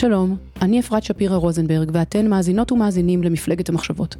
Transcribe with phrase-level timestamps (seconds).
[0.00, 4.16] שלום, אני אפרת שפירא רוזנברג, ואתן מאזינות ומאזינים למפלגת המחשבות.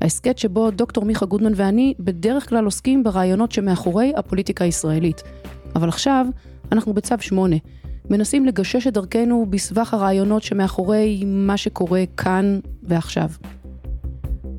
[0.00, 5.22] ההסכת שבו דוקטור מיכה גודמן ואני בדרך כלל עוסקים ברעיונות שמאחורי הפוליטיקה הישראלית.
[5.76, 6.26] אבל עכשיו
[6.72, 7.56] אנחנו בצו 8,
[8.10, 13.28] מנסים לגשש את דרכנו בסבך הרעיונות שמאחורי מה שקורה כאן ועכשיו.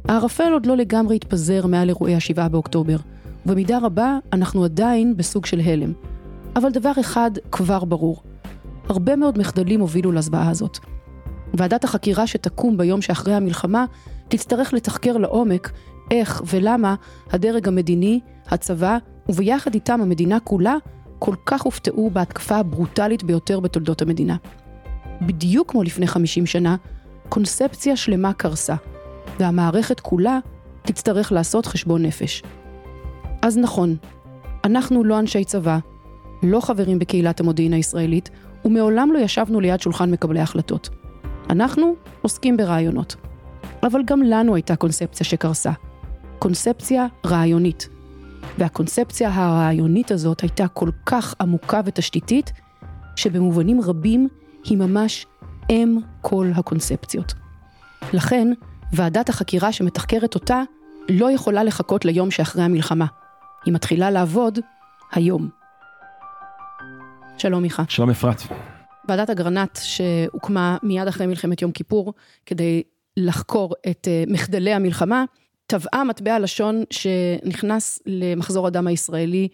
[0.08, 2.98] הערפל עוד לא לגמרי התפזר מעל אירועי ה-7 באוקטובר,
[3.46, 5.94] ובמידה רבה אנחנו עדיין בסוג של הלם.
[6.56, 8.24] אבל דבר אחד כבר ברור,
[8.92, 10.80] הרבה מאוד מחדלים הובילו לזוועה הזאת.
[11.54, 13.86] ועדת החקירה שתקום ביום שאחרי המלחמה
[14.28, 15.72] תצטרך לתחקר לעומק
[16.12, 16.96] איך ולמה
[17.32, 18.98] הדרג המדיני, הצבא
[19.30, 20.76] וביחד איתם המדינה כולה
[21.20, 24.36] כל כך הופתעו בהתקפה הברוטלית ביותר בתולדות המדינה.
[25.22, 26.76] בדיוק כמו לפני 50 שנה,
[27.30, 28.76] קונספציה שלמה קרסה,
[29.40, 30.40] והמערכת כולה
[30.82, 32.44] תצטרך לעשות חשבון נפש.
[33.42, 33.96] אז נכון,
[34.64, 35.80] אנחנו לא אנשי צבא,
[36.44, 38.30] לא חברים בקהילת המודיעין הישראלית,
[38.66, 40.90] ומעולם לא ישבנו ליד שולחן מקבלי החלטות.
[41.50, 43.16] אנחנו עוסקים ברעיונות.
[43.84, 45.72] אבל גם לנו הייתה קונספציה שקרסה.
[46.40, 47.90] קונספציה רעיונית.
[48.58, 52.52] והקונספציה הרעיונית הזאת הייתה כל כך עמוקה ותשתיתית,
[53.16, 54.28] שבמובנים רבים
[54.66, 55.26] היא ממש
[55.70, 57.34] אם כל הקונספציות.
[58.14, 58.48] לכן,
[58.94, 60.62] ועדת החקירה שמתחקרת אותה
[61.10, 63.06] לא יכולה לחכות ליום שאחרי המלחמה.
[63.66, 64.60] היא מתחילה לעבוד
[65.12, 65.61] היום.
[67.42, 67.84] שלום מיכה.
[67.90, 68.42] שלום אפרת.
[69.08, 72.14] ועדת אגרנט שהוקמה מיד אחרי מלחמת יום כיפור
[72.46, 72.84] כדי
[73.18, 75.24] לחקור את אה, מחדלי המלחמה,
[75.68, 79.48] טבעה מטבע לשון שנכנס למחזור הדם הישראלי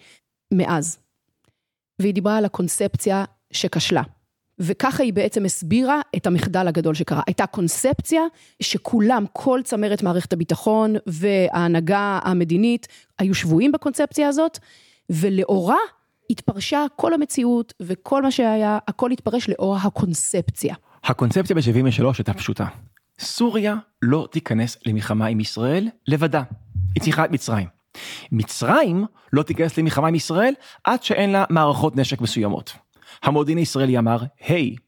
[0.53, 0.99] מאז.
[1.99, 4.03] והיא דיברה על הקונספציה שכשלה.
[4.59, 7.21] וככה היא בעצם הסבירה את המחדל הגדול שקרה.
[7.27, 8.21] הייתה קונספציה
[8.61, 12.87] שכולם, כל צמרת מערכת הביטחון וההנהגה המדינית
[13.19, 14.57] היו שבויים בקונספציה הזאת,
[15.09, 15.77] ולאורה
[16.29, 20.75] התפרשה כל המציאות וכל מה שהיה, הכל התפרש לאור הקונספציה.
[21.03, 22.65] הקונספציה ב-73 הייתה פשוטה.
[23.19, 26.43] סוריה לא תיכנס למלחמה עם ישראל לבדה.
[26.95, 27.67] היא צריכה את מצרים.
[28.31, 32.73] מצרים לא תיכנס למלחמה עם ישראל עד שאין לה מערכות נשק מסוימות.
[33.23, 34.17] המודיעין הישראלי אמר,
[34.47, 34.79] היי, hey,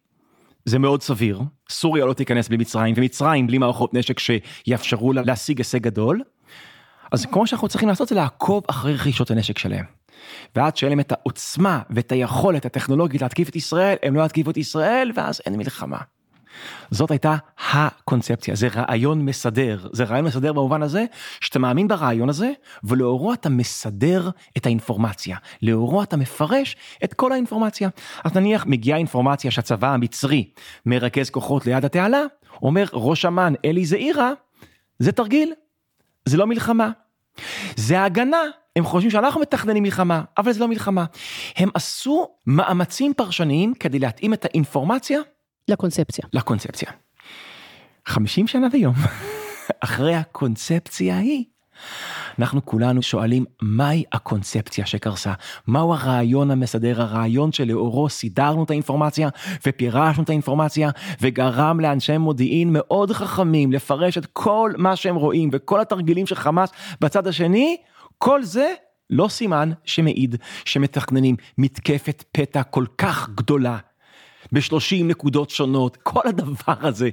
[0.65, 5.57] זה מאוד סביר, סוריה לא תיכנס בלי מצרים, ומצרים בלי מערכות נשק שיאפשרו לה להשיג
[5.57, 6.21] הישג גדול.
[7.11, 9.85] אז כמו שאנחנו צריכים לעשות זה לעקוב אחרי רכישות הנשק שלהם.
[10.55, 14.57] ועד שאין להם את העוצמה ואת היכולת הטכנולוגית להתקיף את ישראל, הם לא יתקיפו את
[14.57, 15.97] ישראל, ואז אין מלחמה.
[16.91, 17.35] זאת הייתה
[17.71, 21.05] הקונספציה, זה רעיון מסדר, זה רעיון מסדר במובן הזה
[21.41, 22.51] שאתה מאמין ברעיון הזה
[22.83, 27.89] ולאורו אתה מסדר את האינפורמציה, לאורו אתה מפרש את כל האינפורמציה.
[28.23, 30.49] אז נניח מגיעה אינפורמציה שהצבא המצרי
[30.85, 32.21] מרכז כוחות ליד התעלה,
[32.61, 34.31] אומר ראש אמ"ן אלי זעירה,
[34.99, 35.53] זה תרגיל,
[36.25, 36.91] זה לא מלחמה.
[37.75, 38.41] זה הגנה
[38.75, 41.05] הם חושבים שאנחנו מתכננים מלחמה, אבל זה לא מלחמה.
[41.57, 45.19] הם עשו מאמצים פרשניים כדי להתאים את האינפורמציה
[45.67, 46.25] לקונספציה.
[46.33, 46.91] לקונספציה.
[48.05, 48.93] 50 שנה ויום
[49.83, 51.43] אחרי הקונספציה ההיא,
[52.39, 55.33] אנחנו כולנו שואלים מהי הקונספציה שקרסה,
[55.67, 59.29] מהו הרעיון המסדר, הרעיון שלאורו סידרנו את האינפורמציה
[59.65, 60.89] ופירשנו את האינפורמציה
[61.21, 66.69] וגרם לאנשי מודיעין מאוד חכמים לפרש את כל מה שהם רואים וכל התרגילים של חמאס
[67.01, 67.77] בצד השני
[68.17, 68.73] כל זה
[69.09, 70.35] לא סימן שמעיד
[70.65, 73.77] שמתכננים מתקפת פתע כל כך גדולה.
[74.51, 77.09] ב-30 נקודות שונות, כל הדבר הזה,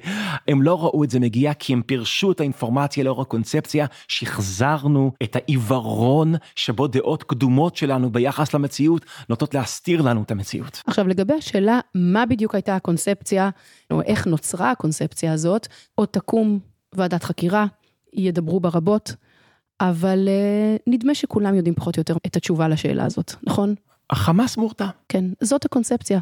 [0.48, 5.36] הם לא ראו את זה מגיע כי הם פירשו את האינפורמציה לאור הקונספציה, שחזרנו את
[5.36, 10.82] העיוורון שבו דעות קדומות שלנו ביחס למציאות נוטות להסתיר לנו את המציאות.
[10.86, 13.50] עכשיו לגבי השאלה מה בדיוק הייתה הקונספציה,
[13.90, 16.58] או איך נוצרה הקונספציה הזאת, עוד תקום
[16.92, 17.66] ועדת חקירה,
[18.12, 19.14] ידברו בה רבות.
[19.80, 23.74] אבל uh, נדמה שכולם יודעים פחות או יותר את התשובה לשאלה הזאת, נכון?
[24.10, 24.86] החמאס מורתע.
[25.08, 26.20] כן, זאת הקונספציה.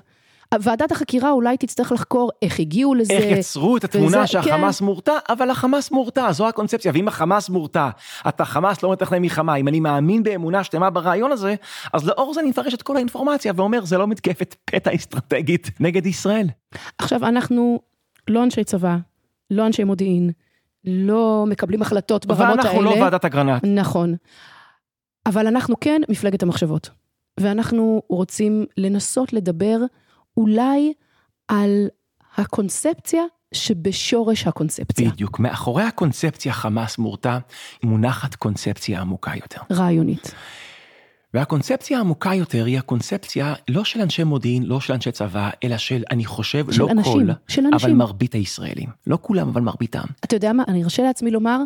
[0.61, 3.12] ועדת החקירה אולי תצטרך לחקור איך הגיעו לזה.
[3.12, 4.85] איך יצרו את התמונה וזה, שהחמאס כן.
[4.85, 6.93] מורתע, אבל החמאס מורתע, זו הקונספציה.
[6.95, 7.89] ואם החמאס מורתע,
[8.29, 11.55] אתה חמאס לא מתכנן מלחמה, אם אני מאמין באמונה שלמה ברעיון הזה,
[11.93, 16.06] אז לאור זה אני מפרש את כל האינפורמציה ואומר, זה לא מתקפת פתע אסטרטגית נגד
[16.06, 16.47] ישראל.
[16.99, 17.81] עכשיו, אנחנו
[18.29, 18.97] לא אנשי צבא,
[19.51, 20.31] לא אנשי מודיעין,
[20.85, 22.62] לא מקבלים החלטות ברמות האלה.
[22.62, 23.65] ואנחנו לא ועדת אגרנט.
[23.65, 24.15] נכון.
[25.27, 26.91] אבל אנחנו כן מפלגת המחשבות,
[27.41, 29.77] ואנחנו רוצים לנסות לדבר
[30.37, 30.93] אולי
[31.49, 31.89] על
[32.37, 33.23] הקונספציה
[33.55, 35.11] שבשורש הקונספציה.
[35.11, 37.39] בדיוק, מאחורי הקונספציה חמאס מורתע,
[37.83, 39.61] מונחת קונספציה עמוקה יותר.
[39.73, 40.35] רעיונית.
[41.35, 46.03] והקונספציה העמוקה יותר היא הקונספציה לא של אנשי מודיעין, לא של אנשי צבא, אלא של,
[46.11, 47.99] אני חושב, של לא אנשים, כל, של אבל אנשים.
[47.99, 48.89] מרבית הישראלים.
[49.07, 50.05] לא כולם, אבל מרביתם.
[50.25, 51.61] אתה יודע מה, אני ארשה לעצמי לומר,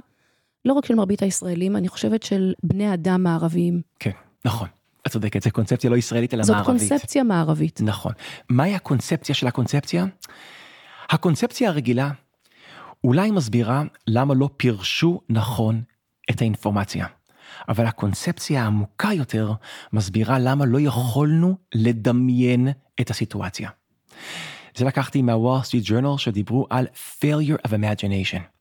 [0.64, 3.80] לא רק של מרבית הישראלים, אני חושבת של בני אדם מערביים.
[3.98, 4.10] כן,
[4.44, 4.68] נכון.
[5.08, 6.88] את צודקת, זו קונספציה לא ישראלית אלא זאת מערבית.
[6.88, 7.80] קונספציה מערבית.
[7.84, 8.12] נכון.
[8.48, 10.06] מהי הקונספציה של הקונספציה?
[11.10, 12.10] הקונספציה הרגילה
[13.04, 15.82] אולי מסבירה למה לא פירשו נכון
[16.30, 17.06] את האינפורמציה.
[17.68, 19.52] אבל הקונספציה העמוקה יותר
[19.92, 22.68] מסבירה למה לא יכולנו לדמיין
[23.00, 23.70] את הסיטואציה.
[24.76, 26.86] זה לקחתי מהוול סטריט ג'ורנל שדיברו על
[27.20, 28.57] failure of imagination.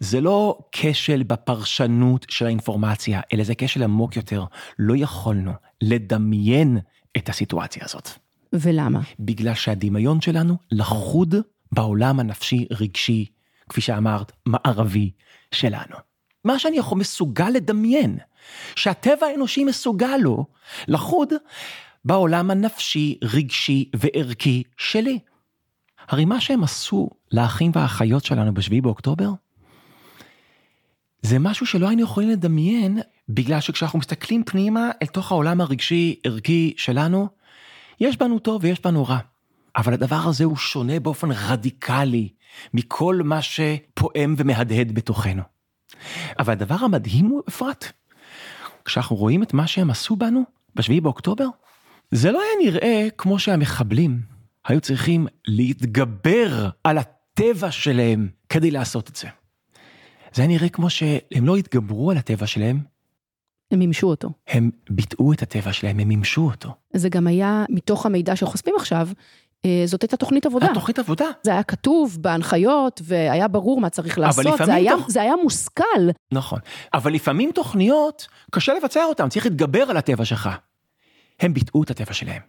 [0.00, 4.44] זה לא כשל בפרשנות של האינפורמציה, אלא זה כשל עמוק יותר.
[4.78, 5.52] לא יכולנו
[5.82, 6.78] לדמיין
[7.16, 8.08] את הסיטואציה הזאת.
[8.52, 9.00] ולמה?
[9.20, 11.34] בגלל שהדמיון שלנו לחוד
[11.72, 13.26] בעולם הנפשי רגשי,
[13.68, 15.10] כפי שאמרת, מערבי
[15.52, 15.96] שלנו.
[16.44, 18.18] מה שאני יכול מסוגל לדמיין,
[18.76, 20.46] שהטבע האנושי מסוגל לו,
[20.88, 21.32] לחוד
[22.04, 25.18] בעולם הנפשי, רגשי וערכי שלי.
[26.08, 29.30] הרי מה שהם עשו לאחים והאחיות שלנו בשביעי באוקטובר,
[31.24, 32.98] זה משהו שלא היינו יכולים לדמיין,
[33.28, 37.28] בגלל שכשאנחנו מסתכלים פנימה אל תוך העולם הרגשי ערכי שלנו,
[38.00, 39.18] יש בנו טוב ויש בנו רע.
[39.76, 42.28] אבל הדבר הזה הוא שונה באופן רדיקלי
[42.74, 45.42] מכל מה שפועם ומהדהד בתוכנו.
[46.38, 47.92] אבל הדבר המדהים הוא, אפרת,
[48.84, 50.42] כשאנחנו רואים את מה שהם עשו בנו
[50.74, 51.46] בשביעי באוקטובר,
[52.10, 54.20] זה לא היה נראה כמו שהמחבלים
[54.64, 59.28] היו צריכים להתגבר על הטבע שלהם כדי לעשות את זה.
[60.34, 62.80] זה היה נראה כמו שהם לא התגברו על הטבע שלהם,
[63.70, 64.30] הם מימשו אותו.
[64.48, 66.74] הם ביטאו את הטבע שלהם, הם מימשו אותו.
[66.92, 69.08] זה גם היה, מתוך המידע שחושפים עכשיו,
[69.64, 70.66] אה, זאת הייתה תוכנית עבודה.
[70.70, 71.24] התוכנית עבודה.
[71.42, 75.32] זה היה כתוב בהנחיות, והיה ברור מה צריך לעשות, לפעמים זה היה, תוך- זה היה
[75.42, 75.82] מושכל.
[76.32, 76.58] נכון.
[76.94, 80.48] אבל לפעמים תוכניות, קשה לבצע אותן, צריך להתגבר על הטבע שלך.
[81.40, 82.42] הם ביטאו את הטבע שלהם.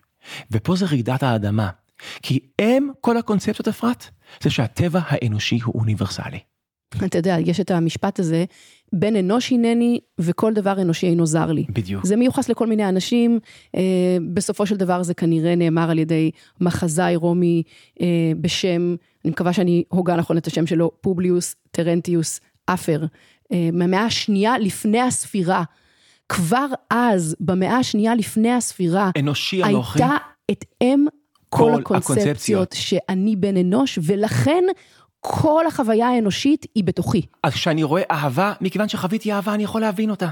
[0.51, 1.69] ופה זה רעידת האדמה.
[2.21, 4.05] כי הם, כל הקונספציות אפרת,
[4.43, 6.39] זה שהטבע האנושי הוא אוניברסלי.
[7.05, 8.45] אתה יודע, יש את המשפט הזה,
[8.93, 11.65] בן אנוש הנני וכל דבר אנושי אינו זר לי.
[11.69, 12.05] בדיוק.
[12.05, 13.39] זה מיוחס לכל מיני אנשים,
[13.75, 13.81] אה,
[14.33, 16.31] בסופו של דבר זה כנראה נאמר על ידי
[16.61, 17.63] מחזאי רומי
[18.01, 18.07] אה,
[18.41, 18.95] בשם,
[19.25, 23.05] אני מקווה שאני הוגה נכון את השם שלו, פובליוס טרנטיוס אפר,
[23.51, 25.63] אה, מהמאה השנייה לפני הספירה.
[26.29, 30.03] כבר אז, במאה השנייה לפני הספירה, אנושי אנוכי.
[30.03, 30.17] הייתה
[30.51, 31.05] את אם
[31.49, 32.73] כל כל הקונספציות הקונספציות.
[32.73, 34.63] שאני בן אנוש, ולכן
[35.27, 37.21] כל החוויה האנושית היא בתוכי.
[37.43, 40.29] אז כשאני רואה אהבה, מכיוון שחוויתי אהבה, אני יכול להבין אותה.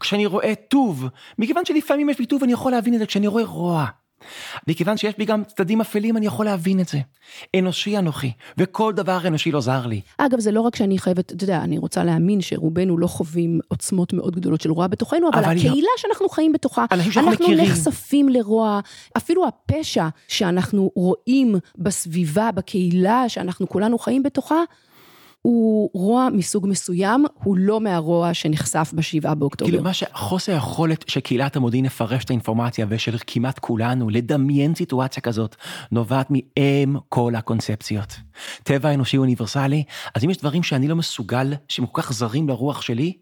[0.00, 1.08] כשאני רואה טוב,
[1.38, 3.06] מכיוון שלפעמים יש בי טוב, אני יכול להבין את זה.
[3.06, 3.86] כשאני רואה רוע,
[4.68, 6.98] מכיוון שיש בי גם צדדים אפלים, אני יכול להבין את זה.
[7.56, 10.00] אנושי אנוכי, וכל דבר אנושי לא זר לי.
[10.18, 14.12] אגב, זה לא רק שאני חייבת, אתה יודע, אני רוצה להאמין שרובנו לא חווים עוצמות
[14.12, 17.64] מאוד גדולות של רוע בתוכנו, אבל, אבל הקהילה שאנחנו חיים בתוכה, אנחנו מכירים.
[17.64, 18.80] נחשפים לרוע,
[19.16, 24.62] אפילו הפשע שאנחנו רואים בסביבה, בקהילה שאנחנו כולנו חיים בתוכה,
[25.42, 29.70] הוא רוע מסוג מסוים, הוא לא מהרוע שנחשף בשבעה באוקטובר.
[29.70, 35.22] כאילו מה שחוסר היכולת של קהילת המודיעין לפרש את האינפורמציה ושל כמעט כולנו לדמיין סיטואציה
[35.22, 35.56] כזאת
[35.92, 38.16] נובעת מאם כל הקונספציות.
[38.62, 39.84] טבע אנושי אוניברסלי,
[40.14, 43.12] אז אם יש דברים שאני לא מסוגל, שהם כל כך זרים לרוח שלי,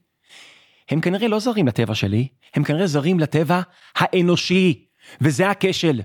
[0.91, 3.61] הם כנראה לא זרים לטבע שלי, הם כנראה זרים לטבע
[3.97, 4.87] האנושי,
[5.21, 6.01] וזה הכשל.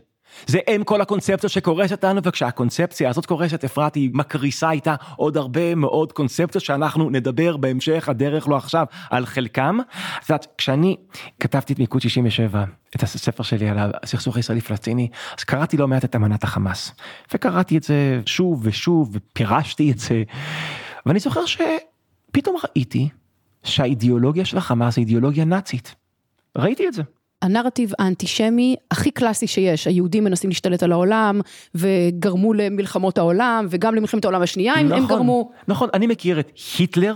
[0.47, 5.75] זה אם כל הקונספציות שקורסת לנו, וכשהקונספציה הזאת קורסת, אפרת היא מקריסה איתה עוד הרבה
[5.75, 9.77] מאוד קונספציות שאנחנו נדבר בהמשך הדרך, לא עכשיו, על חלקם.
[10.19, 10.95] את יודעת, כשאני
[11.39, 12.63] כתבתי את מיקוד 67,
[12.95, 16.91] את הספר שלי על הסכסוך הישראלי-פלסטיני, אז קראתי לא מעט את אמנת החמאס.
[17.33, 20.23] וקראתי את זה שוב ושוב, ופירשתי את זה.
[21.05, 23.09] ואני זוכר שפתאום ראיתי
[23.63, 25.95] שהאידיאולוגיה של החמאס היא אידיאולוגיה נאצית.
[26.57, 27.03] ראיתי את זה.
[27.43, 31.41] הנרטיב האנטישמי הכי קלאסי שיש, היהודים מנסים להשתלט על העולם,
[31.75, 35.51] וגרמו למלחמות העולם, וגם למלחמת העולם השנייה, הם, הם גרמו.
[35.67, 37.15] נכון, אני מכיר את היטלר,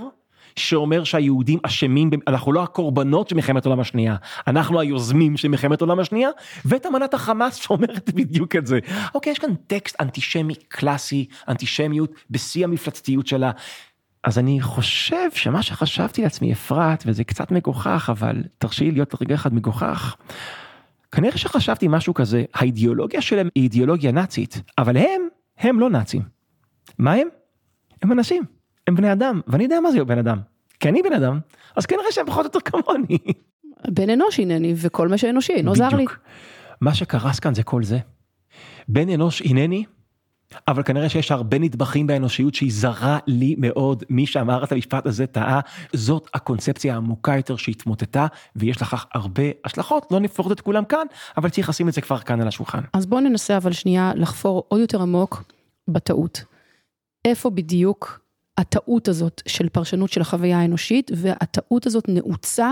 [0.55, 4.15] שאומר שהיהודים אשמים, אנחנו לא הקורבנות של מלחמת העולם השנייה,
[4.47, 6.29] אנחנו היוזמים של מלחמת העולם השנייה,
[6.65, 8.79] ואת אמנת החמאס שאומרת בדיוק את זה.
[9.15, 13.51] אוקיי, יש כאן טקסט אנטישמי קלאסי, אנטישמיות בשיא המפלצתיות שלה.
[14.23, 19.35] אז אני חושב שמה שחשבתי לעצמי אפרת, וזה קצת מגוחך, אבל תרשי לי להיות רגע
[19.35, 20.15] אחד מגוחך,
[21.11, 25.21] כנראה שחשבתי משהו כזה, האידיאולוגיה שלהם היא אידיאולוגיה נאצית, אבל הם,
[25.57, 26.21] הם לא נאצים.
[26.99, 27.27] מה הם?
[28.01, 28.43] הם אנשים,
[28.87, 30.39] הם בני אדם, ואני יודע מה זה בן אדם.
[30.79, 31.39] כי אני בן אדם,
[31.75, 33.17] אז כנראה שהם פחות או יותר כמוני.
[33.87, 36.05] בן אנוש הנני, וכל מה שאנושי אינו זר לי.
[36.81, 37.99] מה שקרס כאן זה כל זה.
[38.87, 39.83] בן אנוש הנני,
[40.67, 44.03] אבל כנראה שיש הרבה נדבכים באנושיות שהיא זרה לי מאוד.
[44.09, 45.59] מי שאמר את המשפט הזה טעה.
[45.93, 50.05] זאת הקונספציה העמוקה יותר שהתמוטטה, ויש לכך הרבה השלכות.
[50.11, 51.05] לא נפרוט את כולם כאן,
[51.37, 52.81] אבל צריך לשים את זה כבר כאן על השולחן.
[52.93, 55.43] אז בואו ננסה אבל שנייה לחפור עוד יותר עמוק
[55.87, 56.43] בטעות.
[57.25, 58.19] איפה בדיוק
[58.57, 62.71] הטעות הזאת של פרשנות של החוויה האנושית, והטעות הזאת נעוצה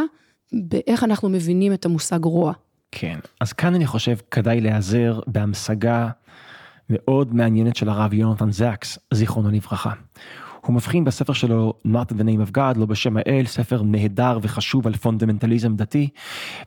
[0.53, 2.53] באיך אנחנו מבינים את המושג רוע.
[2.91, 6.09] כן, אז כאן אני חושב כדאי להיעזר בהמשגה
[6.89, 9.91] מאוד מעניינת של הרב יונתן זקס, זיכרונו לברכה.
[10.65, 14.39] הוא מבחין בספר שלו Not in the name of God, לא בשם האל, ספר נהדר
[14.41, 16.09] וחשוב על פונדמנטליזם דתי,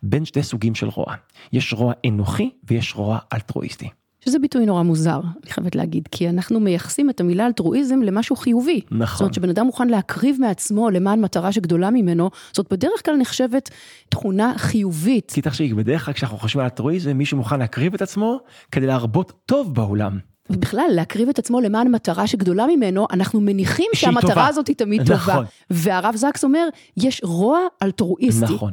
[0.02, 1.14] בין שתי סוגים של רוע.
[1.52, 3.88] יש רוע אנוכי ויש רוע אלטרואיסטי.
[4.28, 8.80] שזה ביטוי נורא מוזר, אני חייבת להגיד, כי אנחנו מייחסים את המילה אלטרואיזם למשהו חיובי.
[8.90, 9.06] נכון.
[9.06, 13.70] זאת אומרת שבן אדם מוכן להקריב מעצמו למען מטרה שגדולה ממנו, זאת בדרך כלל נחשבת
[14.08, 15.30] תכונה חיובית.
[15.34, 18.38] כי תחשבי, בדרך כלל כשאנחנו חושבים על אלטרואיזם, מישהו מוכן להקריב את עצמו
[18.72, 20.18] כדי להרבות טוב בעולם.
[20.50, 24.46] ובכלל, להקריב את עצמו למען מטרה שגדולה ממנו, אנחנו מניחים שהמטרה טובה.
[24.46, 25.34] הזאת היא תמיד נכון.
[25.34, 25.46] טובה.
[25.70, 28.44] והרב זקס אומר, יש רוע אלטרואיסטי.
[28.54, 28.72] נכון,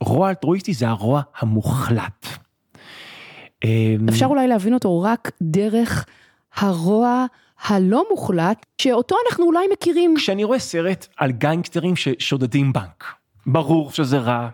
[0.00, 2.26] ורוע אלטרואיסטי זה הרוע המוחלט.
[3.64, 6.06] אמ, אפשר אולי להבין אותו רק דרך
[6.56, 7.26] הרוע
[7.64, 10.14] הלא מוחלט, שאותו אנחנו אולי מכירים.
[10.16, 13.04] כשאני רואה סרט על גנגסטרים ששודדים בנק,
[13.46, 14.48] ברור שזה רע,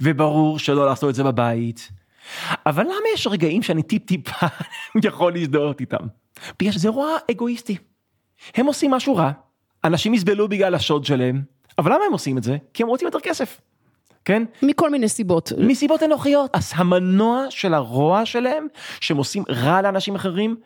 [0.00, 1.90] וברור שלא לעשות את זה בבית,
[2.66, 4.46] אבל למה יש רגעים שאני טיפ טיפה
[5.04, 6.06] יכול להזדהות איתם?
[6.60, 7.76] בגלל שזה רוע אגואיסטי.
[8.54, 9.30] הם עושים משהו רע,
[9.84, 11.42] אנשים יסבלו בגלל השוד שלהם,
[11.78, 12.56] אבל למה הם עושים את זה?
[12.74, 13.60] כי הם רוצים יותר כסף.
[14.24, 14.42] כן?
[14.62, 15.52] מכל מיני סיבות.
[15.58, 16.50] מסיבות אנוכיות.
[16.52, 18.66] אז המנוע של הרוע שלהם,
[19.00, 20.56] שהם עושים רע לאנשים אחרים,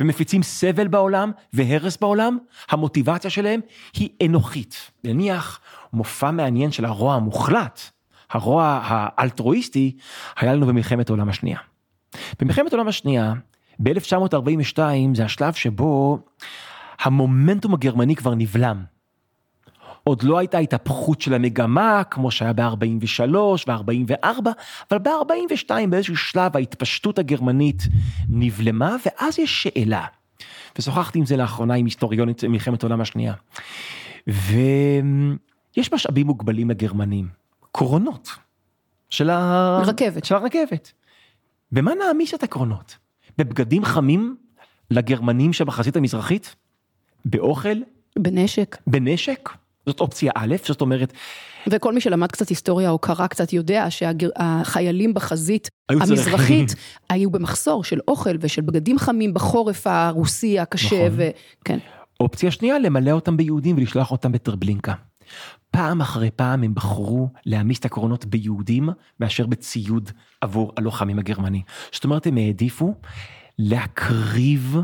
[0.00, 2.38] ומפיצים סבל בעולם והרס בעולם,
[2.70, 3.60] המוטיבציה שלהם
[3.94, 4.90] היא אנוכית.
[5.04, 5.60] נניח
[5.92, 7.80] מופע מעניין של הרוע המוחלט,
[8.30, 9.96] הרוע האלטרואיסטי,
[10.36, 11.58] היה לנו במלחמת העולם השנייה.
[12.40, 13.32] במלחמת העולם השנייה,
[13.78, 14.78] ב-1942
[15.14, 16.18] זה השלב שבו
[17.00, 18.97] המומנטום הגרמני כבר נבלם.
[20.08, 23.22] עוד לא הייתה התהפכות של המגמה כמו שהיה ב-43
[23.68, 24.48] ו-44,
[24.90, 27.82] אבל ב-42 באיזשהו שלב ההתפשטות הגרמנית
[28.28, 30.06] נבלמה, ואז יש שאלה,
[30.78, 33.34] ושוחחתי עם זה לאחרונה עם היסטוריונית מלחמת העולם השנייה,
[34.26, 37.28] ויש משאבים מוגבלים לגרמנים,
[37.72, 38.28] קרונות
[39.10, 39.82] של, ה...
[39.86, 40.24] רכבת.
[40.24, 40.92] של הרכבת.
[41.72, 42.96] במה נעמיס את הקרונות?
[43.38, 44.36] בבגדים חמים
[44.90, 46.54] לגרמנים שבחזית המזרחית?
[47.24, 47.78] באוכל?
[48.18, 48.76] בנשק.
[48.86, 49.48] בנשק?
[49.88, 51.12] זאת אופציה א', זאת אומרת,
[51.66, 56.74] וכל מי שלמד קצת היסטוריה או קרא קצת יודע שהחיילים בחזית היו המזרחית.
[57.10, 61.18] היו במחסור של אוכל ושל בגדים חמים בחורף הרוסי הקשה, נכון.
[61.62, 61.78] וכן.
[62.20, 64.92] אופציה שנייה, למלא אותם ביהודים ולשלוח אותם בטרבלינקה.
[65.70, 68.88] פעם אחרי פעם הם בחרו להעמיס את הקרונות ביהודים
[69.20, 71.62] מאשר בציוד עבור הלוחמים הגרמנים.
[71.92, 72.94] זאת אומרת, הם העדיפו
[73.58, 74.76] להקריב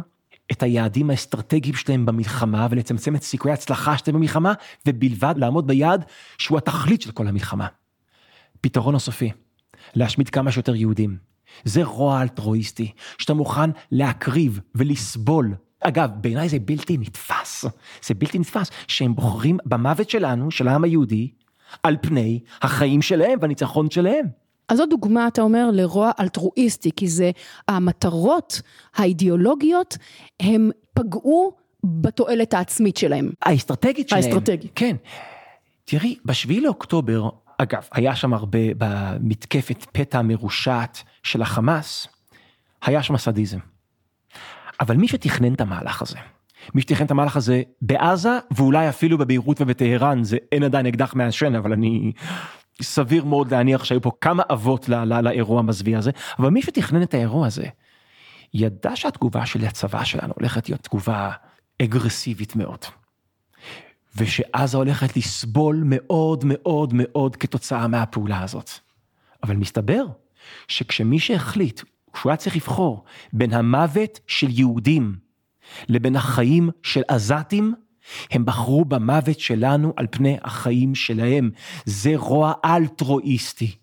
[0.52, 4.52] את היעדים האסטרטגיים שלהם במלחמה ולצמצם את סיכויי ההצלחה שלהם במלחמה,
[4.86, 6.04] ובלבד לעמוד ביעד
[6.38, 7.66] שהוא התכלית של כל המלחמה.
[8.60, 9.30] פתרון הסופי,
[9.94, 11.16] להשמיד כמה שיותר יהודים.
[11.64, 15.54] זה רוע אלטרואיסטי, שאתה מוכן להקריב ולסבול.
[15.80, 17.64] אגב, בעיניי זה בלתי נתפס.
[18.02, 21.30] זה בלתי נתפס שהם בוחרים במוות שלנו, של העם היהודי,
[21.82, 24.43] על פני החיים שלהם והניצחון שלהם.
[24.68, 27.30] אז זו דוגמה, אתה אומר, לרוע אלטרואיסטי, כי זה
[27.68, 28.60] המטרות
[28.96, 29.98] האידיאולוגיות,
[30.40, 31.52] הם פגעו
[31.84, 33.30] בתועלת העצמית שלהם.
[33.42, 34.22] האסטרטגית שלהם.
[34.22, 34.72] האסטרטגית.
[34.74, 34.96] כן.
[35.84, 37.28] תראי, בשביעי לאוקטובר,
[37.58, 42.08] אגב, היה שם הרבה במתקפת פתע המרושעת של החמאס,
[42.82, 43.58] היה שם סדיזם.
[44.80, 46.16] אבל מי שתכנן את המהלך הזה,
[46.74, 51.54] מי שתכנן את המהלך הזה בעזה, ואולי אפילו בביירות ובטהרן, זה אין עדיין אקדח מעשן,
[51.54, 52.12] אבל אני
[52.82, 57.02] סביר מאוד להניח שהיו פה כמה אבות ל- ל- לאירוע המזוויע הזה, אבל מי שתכנן
[57.02, 57.66] את האירוע הזה,
[58.54, 61.30] ידע שהתגובה של הצבא שלנו הולכת להיות תגובה
[61.82, 62.84] אגרסיבית מאוד.
[64.16, 68.70] ושעזה הולכת לסבול מאוד מאוד מאוד כתוצאה מהפעולה הזאת.
[69.42, 70.06] אבל מסתבר
[70.68, 75.16] שכשמי שהחליט, כשהוא היה צריך לבחור בין המוות של יהודים
[75.88, 77.74] לבין החיים של עזתים,
[78.30, 81.50] הם בחרו במוות שלנו על פני החיים שלהם.
[81.84, 83.74] זה רוע אלטרואיסטי.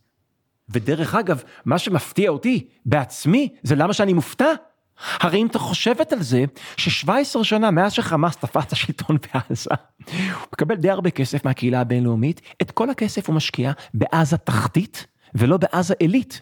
[0.69, 4.53] ודרך אגב, מה שמפתיע אותי בעצמי, זה למה שאני מופתע.
[5.19, 6.43] הרי אם אתה חושבת על זה,
[6.77, 9.69] ש-17 שנה מאז שחמאס תפס את השלטון בעזה,
[10.05, 15.57] הוא מקבל די הרבה כסף מהקהילה הבינלאומית, את כל הכסף הוא משקיע בעזה תחתית, ולא
[15.57, 16.41] בעזה עילית.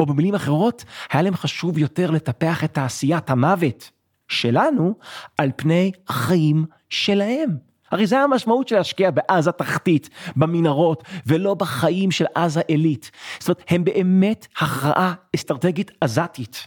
[0.00, 3.90] או במילים אחרות, היה להם חשוב יותר לטפח את תעשיית המוות
[4.32, 4.94] שלנו,
[5.38, 7.56] על פני החיים שלהם.
[7.90, 13.10] הרי זה המשמעות של להשקיע בעזה תחתית, במנהרות, ולא בחיים של עזה עילית.
[13.40, 16.66] זאת אומרת, הם באמת הכרעה אסטרטגית עזתית.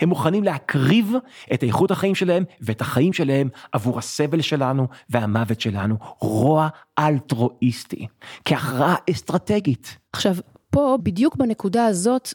[0.00, 1.14] הם מוכנים להקריב
[1.54, 5.96] את איכות החיים שלהם ואת החיים שלהם עבור הסבל שלנו והמוות שלנו.
[6.18, 8.06] רוע אלטרואיסטי,
[8.44, 9.98] כהכרעה אסטרטגית.
[10.12, 10.34] עכשיו,
[10.70, 12.34] פה, בדיוק בנקודה הזאת,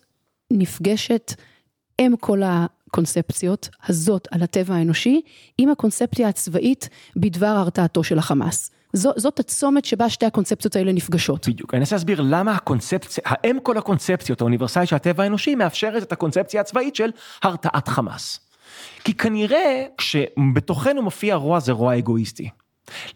[0.51, 1.33] נפגשת
[1.99, 2.41] אם כל
[2.95, 5.21] הקונספציות הזאת על הטבע האנושי,
[5.57, 8.71] עם הקונספציה הצבאית בדבר הרתעתו של החמאס.
[8.93, 11.47] זו, זאת הצומת שבה שתי הקונספציות האלה נפגשות.
[11.47, 16.11] בדיוק, אני אנסה להסביר למה הקונספציה, האם כל הקונספציות האוניברסלית של הטבע האנושי מאפשרת את
[16.11, 17.09] הקונספציה הצבאית של
[17.43, 18.39] הרתעת חמאס.
[19.03, 22.49] כי כנראה כשבתוכנו מופיע רוע זה רוע אגואיסטי.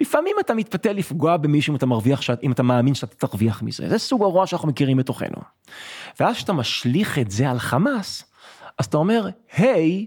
[0.01, 3.97] לפעמים אתה מתפתה לפגוע במישהו אם אתה מרוויח, אם אתה מאמין שאתה תרוויח מזה, זה
[3.97, 5.37] סוג הרוע שאנחנו מכירים בתוכנו.
[6.19, 8.28] ואז כשאתה משליך את זה על חמאס,
[8.79, 10.05] אז אתה אומר, היי,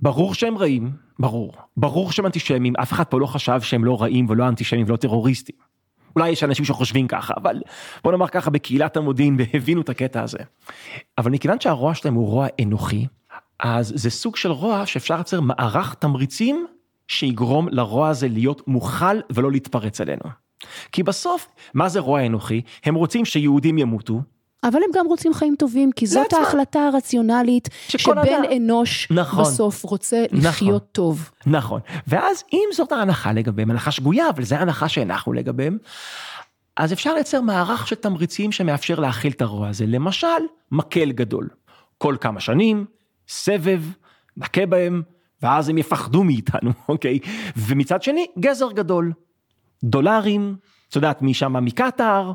[0.00, 4.26] ברור שהם רעים, ברור, ברור שהם אנטישמים, אף אחד פה לא חשב שהם לא רעים
[4.30, 5.56] ולא אנטישמים ולא טרוריסטים.
[6.16, 7.60] אולי יש אנשים שחושבים ככה, אבל
[8.04, 10.38] בוא נאמר ככה בקהילת המודיעין והבינו את הקטע הזה.
[11.18, 13.06] אבל מכיוון שהרוע שלהם הוא רוע אנוכי,
[13.60, 16.66] אז זה סוג של רוע שאפשר לייצר מערך תמריצים
[17.08, 20.22] שיגרום לרוע הזה להיות מוכל ולא להתפרץ עלינו.
[20.92, 22.60] כי בסוף, מה זה רוע אנוכי?
[22.84, 24.20] הם רוצים שיהודים ימותו,
[24.64, 26.38] אבל הם גם רוצים חיים טובים, כי זאת לעצמה.
[26.38, 28.42] ההחלטה הרציונלית שבן אדם...
[28.56, 31.30] אנוש נכון, בסוף רוצה נכון, לחיות טוב.
[31.46, 35.78] נכון, ואז אם זאת ההנחה לגביהם, הנחה שגויה, אבל זו ההנחה שהנחנו לגביהם,
[36.76, 39.86] אז אפשר לייצר מערך של תמריצים שמאפשר להכיל את הרוע הזה.
[39.86, 40.26] למשל,
[40.72, 41.48] מקל גדול.
[41.98, 42.84] כל כמה שנים,
[43.28, 43.82] סבב,
[44.36, 45.02] נכה בהם,
[45.42, 47.18] ואז הם יפחדו מאיתנו, אוקיי?
[47.56, 49.12] ומצד שני, גזר גדול.
[49.84, 50.56] דולרים,
[50.88, 52.32] את יודעת, משם מקטאר.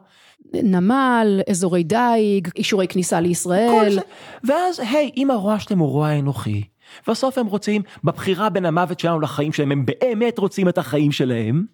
[0.53, 3.93] נמל, אזורי דייג, אישורי כניסה לישראל.
[3.93, 4.01] זה.
[4.43, 6.63] ואז, היי, אם הרוע שלהם הוא רוע אנוכי,
[7.07, 11.65] בסוף הם רוצים, בבחירה בין המוות שלנו לחיים שלהם, הם באמת רוצים את החיים שלהם,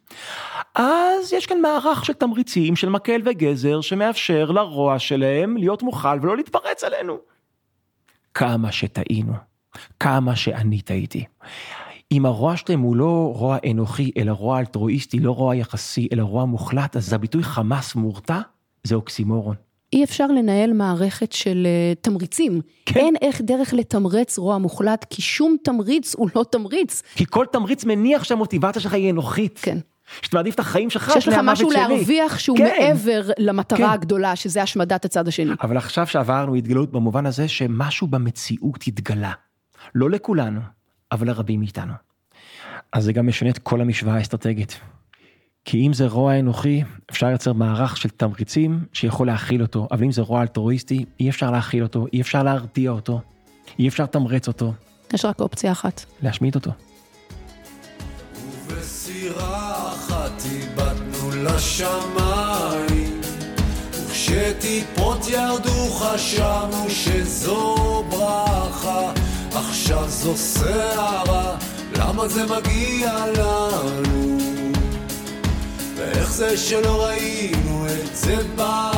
[0.76, 6.38] אז יש כאן מערך של תמריצים, של מקל וגזר, שמאפשר לרוע שלהם להיות מוכל ולא
[6.38, 7.18] להתפרץ עלינו.
[8.34, 9.34] כמה שטעינו,
[10.00, 11.26] כמה שאני טעיתי.
[12.12, 16.46] אם הרוע שלהם הוא לא רוע אנוכי, אלא רוע אלטרואיסטי, לא רוע יחסי, אלא רוע
[16.46, 18.40] מוחלט, אז הביטוי חמאס מורתע
[18.88, 19.56] זה אוקסימורון.
[19.94, 22.62] אי אפשר לנהל מערכת של uh, תמריצים.
[22.86, 23.00] כן.
[23.00, 27.02] אין איך דרך לתמרץ רוע מוחלט, כי שום תמריץ הוא לא תמריץ.
[27.16, 29.60] כי כל תמריץ מניח שהמוטיבציה שלך היא אנוכית.
[29.62, 29.78] כן.
[30.22, 31.80] שאתה מעדיף את החיים שלך שיש לך משהו שלי.
[31.80, 32.64] להרוויח שהוא כן.
[32.64, 33.84] מעבר למטרה כן.
[33.84, 35.54] הגדולה, שזה השמדת הצד השני.
[35.62, 39.32] אבל עכשיו שעברנו התגלות במובן הזה שמשהו במציאות התגלה.
[39.96, 40.62] לא לכולנו,
[41.12, 41.94] אבל לרבים מאיתנו.
[42.92, 44.80] אז זה גם משנה את כל המשוואה האסטרטגית.
[45.66, 50.12] כי אם זה רוע אנוכי, אפשר לייצר מערך של תמריצים שיכול להכיל אותו, אבל אם
[50.12, 53.22] זה רוע אלטרואיסטי, אי אפשר להכיל אותו, אי אפשר להרתיע אותו,
[53.80, 54.74] אי אפשר לתמרץ אותו.
[55.14, 56.06] יש רק אופציה אחת.
[56.22, 56.72] להשמיד אותו.
[58.68, 63.22] ובסירה אחת איבדנו לשמיים,
[63.92, 69.12] וכשטיפות ירדו חשבנו שזו ברכה,
[69.56, 71.58] עכשיו זו סערה,
[71.98, 74.55] למה זה מגיע לנו?
[76.26, 78.92] ואיך זה שלא ראינו את זה בא?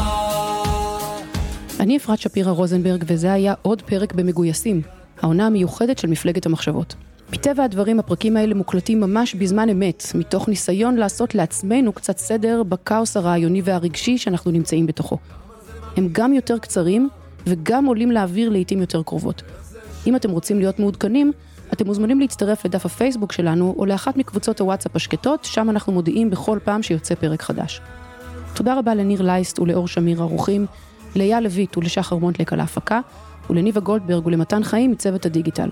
[1.79, 4.81] אני אפרת שפירא רוזנברג, וזה היה עוד פרק במגויסים,
[5.21, 6.95] העונה המיוחדת של מפלגת המחשבות.
[7.33, 13.17] מטבע הדברים, הפרקים האלה מוקלטים ממש בזמן אמת, מתוך ניסיון לעשות לעצמנו קצת סדר בכאוס
[13.17, 15.17] הרעיוני והרגשי שאנחנו נמצאים בתוכו.
[15.97, 17.09] הם גם יותר קצרים,
[17.47, 19.41] וגם עולים לאוויר לעיתים יותר קרובות.
[20.07, 21.31] אם אתם רוצים להיות מעודכנים,
[21.73, 26.59] אתם מוזמנים להצטרף לדף הפייסבוק שלנו או לאחת מקבוצות הוואטסאפ השקטות, שם אנחנו מודיעים בכל
[26.63, 27.81] פעם שיוצא פרק חדש.
[28.53, 30.65] תודה רבה לניר לייסט ולאור שמיר ערוכים,
[31.15, 32.99] לאייל לויט ולשחר מונטלק על ההפקה,
[33.49, 35.69] ולניבה גולדברג ולמתן חיים מצוות הדיגיטל.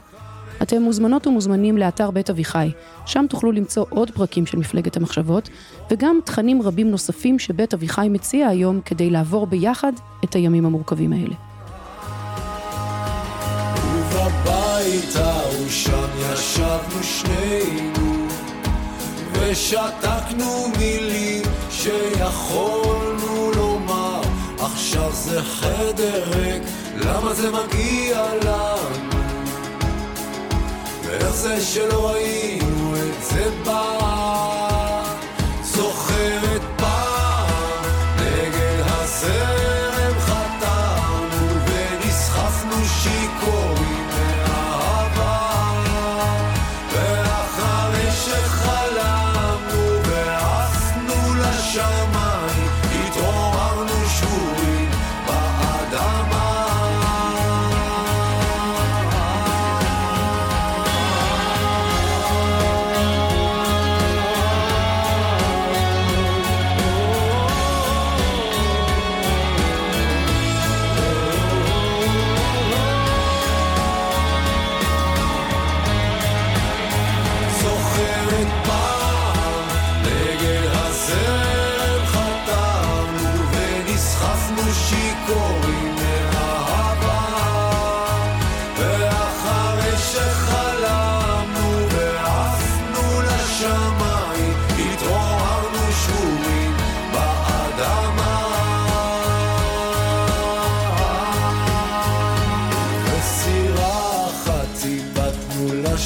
[0.61, 2.71] אתם מוזמנות ומוזמנים לאתר בית אביחי,
[3.05, 5.49] שם תוכלו למצוא עוד פרקים של מפלגת המחשבות,
[5.91, 9.91] וגם תכנים רבים נוספים שבית אביחי מציע היום כדי לעבור ביחד
[10.23, 11.35] את הימים המורכבים האלה.
[14.95, 18.27] ובבית ההוא שם ישבנו שנינו
[19.31, 24.21] ושתקנו מילים שיכולנו לומר
[24.59, 26.63] עכשיו זה חדר ריק,
[26.95, 29.15] למה זה מגיע לנו?
[31.03, 34.74] ואיך זה שלא ראינו את זה בא?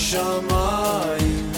[0.10, 1.52] השמיים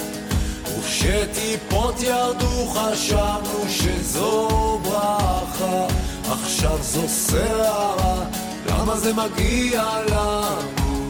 [0.80, 5.88] וכשטיפות ירדו חשבנו שזו ברכה.
[6.32, 8.26] עכשיו זו סערה
[8.66, 11.10] למה זה מגיע לנו?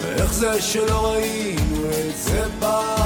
[0.00, 3.01] ואיך זה שלא ראינו את זה פעם?